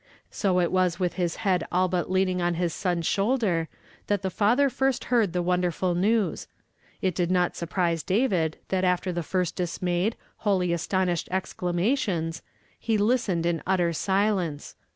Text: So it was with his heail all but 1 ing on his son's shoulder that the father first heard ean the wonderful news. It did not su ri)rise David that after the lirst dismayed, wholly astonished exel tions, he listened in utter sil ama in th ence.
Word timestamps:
So 0.31 0.59
it 0.59 0.71
was 0.71 0.99
with 0.99 1.13
his 1.13 1.37
heail 1.45 1.61
all 1.71 1.87
but 1.87 2.09
1 2.09 2.21
ing 2.21 2.41
on 2.41 2.55
his 2.55 2.73
son's 2.73 3.05
shoulder 3.05 3.67
that 4.07 4.23
the 4.23 4.31
father 4.31 4.67
first 4.67 5.03
heard 5.13 5.27
ean 5.29 5.31
the 5.33 5.43
wonderful 5.43 5.93
news. 5.93 6.47
It 7.03 7.13
did 7.13 7.29
not 7.29 7.55
su 7.55 7.67
ri)rise 7.67 8.01
David 8.03 8.57
that 8.69 8.83
after 8.83 9.11
the 9.11 9.21
lirst 9.21 9.53
dismayed, 9.53 10.15
wholly 10.37 10.73
astonished 10.73 11.29
exel 11.29 11.95
tions, 11.99 12.41
he 12.79 12.97
listened 12.97 13.45
in 13.45 13.61
utter 13.67 13.93
sil 13.93 14.17
ama 14.17 14.41
in 14.41 14.47
th 14.53 14.53
ence. 14.55 14.75